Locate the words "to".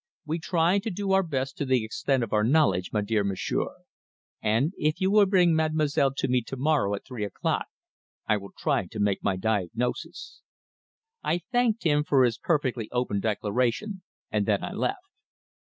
0.79-0.89, 1.57-1.65, 6.17-6.27, 6.41-6.57, 8.87-8.99